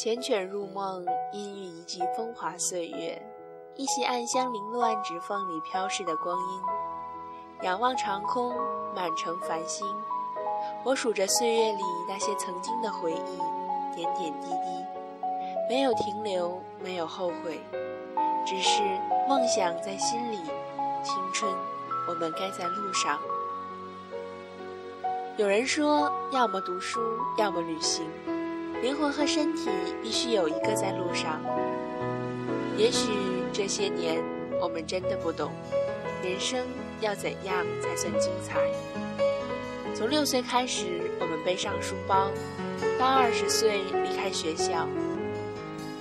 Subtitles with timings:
[0.00, 3.20] 缱绻入梦，氤氲一季风华岁月，
[3.76, 6.62] 一袭暗香零落暗指缝里飘逝的光阴。
[7.66, 8.50] 仰望长空，
[8.96, 9.86] 满城繁星，
[10.86, 14.84] 我数着岁月里那些曾经的回忆，点点滴滴，
[15.68, 17.60] 没有停留，没有后悔，
[18.46, 18.80] 只是
[19.28, 20.38] 梦想在心里，
[21.04, 21.52] 青春，
[22.08, 23.18] 我们该在路上。
[25.36, 27.02] 有人说，要么读书，
[27.36, 28.10] 要么旅行。
[28.82, 29.68] 灵魂和身体
[30.02, 31.40] 必须有一个在路上。
[32.76, 33.10] 也许
[33.52, 34.22] 这些年
[34.60, 35.52] 我们真的不懂，
[36.22, 36.66] 人生
[37.00, 38.58] 要怎样才算精彩。
[39.94, 42.30] 从六岁开始，我们背上书包，
[42.98, 44.88] 到二十岁离开学校。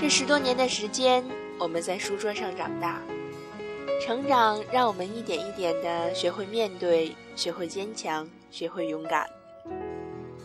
[0.00, 1.24] 这十多年的时间，
[1.60, 3.00] 我们在书桌上长大，
[4.04, 9.24] 成长让我们一点一点地学会面对，学会坚强，学会勇敢。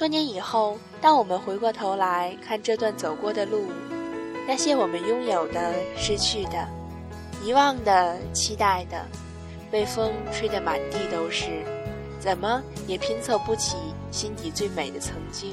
[0.00, 3.66] 多年以后，当我们回过头来看这段走过的路，
[4.48, 6.66] 那些我们拥有的、失去的、
[7.44, 9.04] 遗忘的、期待的，
[9.70, 11.62] 被风吹得满地都是，
[12.18, 13.76] 怎么也拼凑不起
[14.10, 15.52] 心底最美的曾经。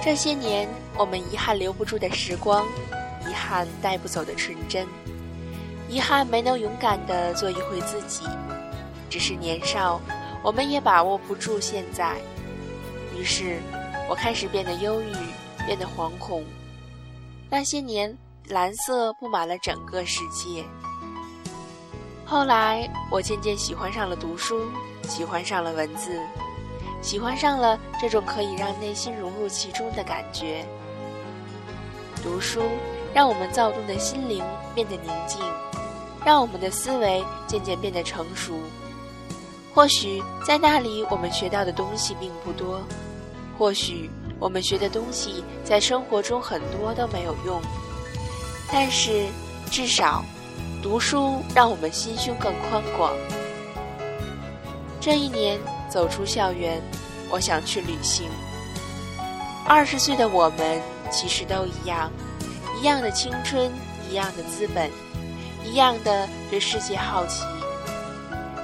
[0.00, 2.64] 这些年，我们遗憾留不住的时光，
[3.28, 4.86] 遗憾带不走的纯真，
[5.88, 8.22] 遗憾没能勇敢地做一回自己，
[9.10, 10.00] 只是年少。
[10.42, 12.16] 我们也把握不住现在，
[13.16, 13.60] 于是
[14.08, 15.14] 我开始变得忧郁，
[15.66, 16.44] 变得惶恐。
[17.48, 18.16] 那些年，
[18.48, 20.64] 蓝色布满了整个世界。
[22.24, 24.66] 后来，我渐渐喜欢上了读书，
[25.08, 26.18] 喜欢上了文字，
[27.00, 30.64] 喜欢上了这种可以让内心融入其中的感觉。
[32.22, 32.62] 读书
[33.14, 34.42] 让我们躁动的心灵
[34.74, 35.40] 变得宁静，
[36.24, 38.58] 让我们的思维渐渐变得成熟。
[39.74, 42.80] 或许在那里，我们学到的东西并不多；
[43.58, 47.60] 或许我们学的东西在生活中很多都没有用。
[48.70, 49.26] 但是，
[49.70, 50.22] 至少，
[50.82, 53.14] 读书让我们心胸更宽广。
[55.00, 56.80] 这一年走出校园，
[57.30, 58.28] 我想去旅行。
[59.66, 62.10] 二十岁的我们其实都一样，
[62.78, 63.72] 一样的青春，
[64.10, 64.90] 一样的资本，
[65.64, 67.44] 一样的对世界好奇。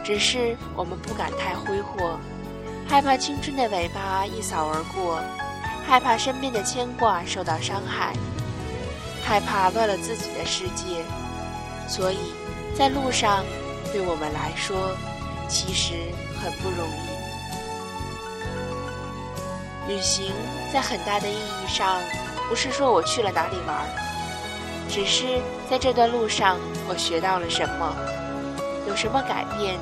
[0.09, 2.19] 只是我们不敢太挥霍，
[2.89, 5.21] 害怕青春的尾巴一扫而过，
[5.87, 8.15] 害怕身边的牵挂受到伤害，
[9.23, 11.05] 害怕乱了自己的世界。
[11.87, 12.33] 所以，
[12.75, 13.45] 在路上，
[13.93, 14.97] 对我们来说，
[15.47, 15.93] 其实
[16.43, 16.93] 很不容易。
[19.93, 20.33] 旅行
[20.73, 22.01] 在很大的意义上，
[22.49, 23.77] 不是说我去了哪里玩，
[24.89, 26.57] 只是在这段路上，
[26.89, 27.95] 我学到了什么，
[28.89, 29.79] 有什么改变。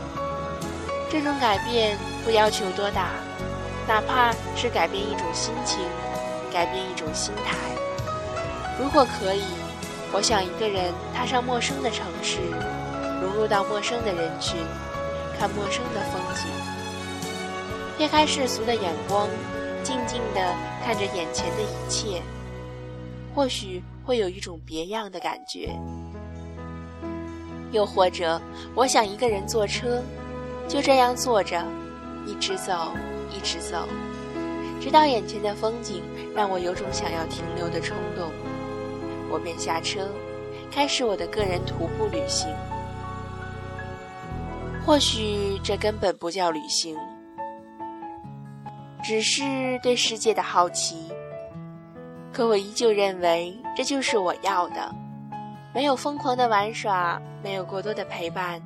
[1.09, 3.11] 这种改变不要求多大，
[3.87, 5.79] 哪怕是改变一种心情，
[6.53, 7.57] 改变一种心态。
[8.79, 9.45] 如果可以，
[10.13, 12.39] 我想一个人踏上陌生的城市，
[13.23, 14.59] 融入到陌生的人群，
[15.39, 16.49] 看陌生的风景，
[17.97, 19.29] 撇开世俗的眼光，
[19.85, 22.21] 静静地看着眼前的一切，
[23.33, 25.71] 或许会有一种别样的感觉。
[27.71, 28.41] 又或者，
[28.75, 30.03] 我想一个人坐车。
[30.69, 31.65] 就这样坐着，
[32.27, 32.93] 一直走，
[33.31, 33.89] 一直走，
[34.81, 36.03] 直到眼前的风景
[36.35, 38.31] 让我有种想要停留的冲动，
[39.31, 40.09] 我便下车，
[40.71, 42.49] 开始我的个人徒步旅行。
[44.85, 46.97] 或许这根本不叫旅行，
[49.03, 49.43] 只是
[49.83, 51.11] 对世界的好奇。
[52.33, 54.95] 可我依旧认为这就是我要的，
[55.75, 58.61] 没有疯狂的玩耍，没有过多的陪伴。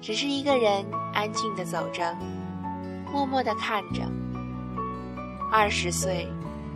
[0.00, 0.84] 只是一个人
[1.18, 2.16] 安静的走着，
[3.12, 4.02] 默默的看着。
[5.50, 6.28] 二十岁，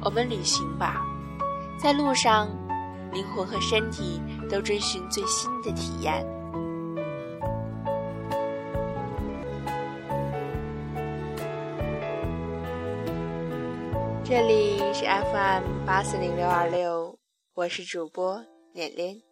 [0.04, 1.00] 我们旅行吧，
[1.78, 2.48] 在路上，
[3.12, 4.20] 灵魂和身体
[4.50, 6.26] 都追寻最新的体验。
[14.24, 17.16] 这里是 FM 八四零六二六，
[17.54, 18.44] 我是主播
[18.74, 19.31] 脸脸。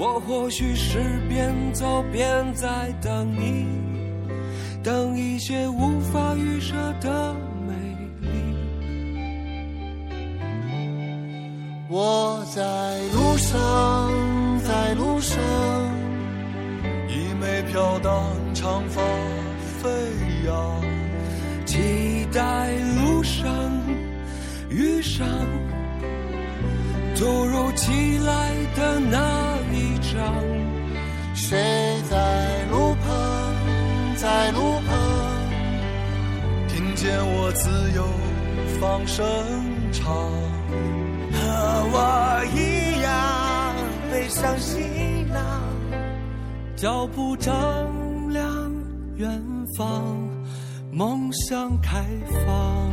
[0.00, 3.66] 我或许是边走边在等你，
[4.80, 7.34] 等一些无法预设的
[7.66, 7.74] 美
[8.20, 8.28] 丽。
[11.88, 12.62] 我在
[13.12, 14.12] 路上，
[14.62, 15.36] 在路上，
[17.08, 18.24] 一枚飘荡
[18.54, 19.02] 长发
[19.82, 19.90] 飞
[20.46, 20.80] 扬，
[21.66, 22.70] 期待
[23.02, 23.48] 路上
[24.70, 25.26] 遇上
[27.16, 29.27] 突如其来的那。
[31.48, 31.56] 谁
[32.10, 33.54] 在路旁，
[34.16, 34.98] 在路旁，
[36.68, 38.04] 听见我自由
[38.78, 39.24] 放声
[39.90, 40.12] 唱。
[41.32, 43.74] 和我一样
[44.12, 45.62] 背上行囊，
[46.76, 47.54] 脚步丈
[48.28, 48.70] 量
[49.16, 49.42] 远
[49.74, 50.18] 方，
[50.92, 52.04] 梦想开
[52.44, 52.92] 放。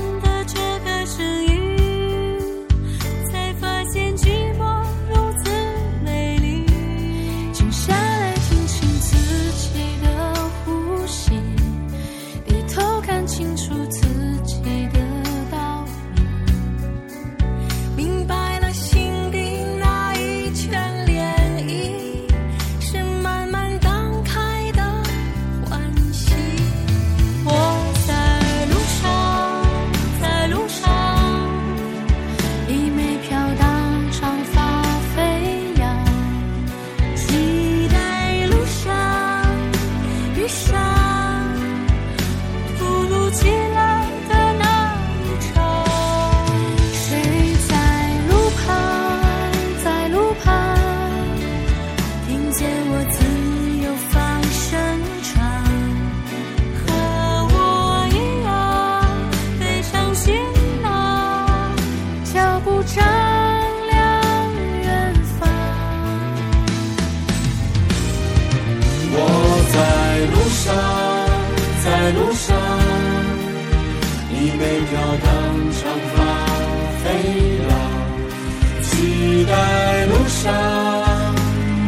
[80.41, 80.49] 上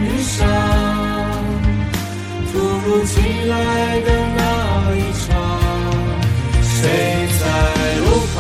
[0.03, 0.37] 遇上
[2.51, 3.19] 突如其
[3.49, 3.51] 来
[4.01, 4.41] 的那
[4.95, 5.25] 一场。
[6.61, 6.71] 谁
[7.39, 7.43] 在
[7.97, 8.05] 路
[8.35, 8.37] 旁，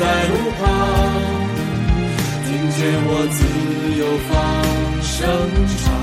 [0.00, 0.66] 在路旁，
[2.44, 3.38] 听见我自
[4.00, 4.30] 由放
[5.00, 5.16] 声
[5.76, 5.97] 唱。